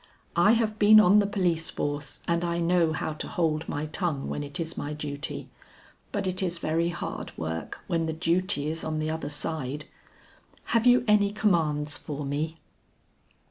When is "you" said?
10.87-11.05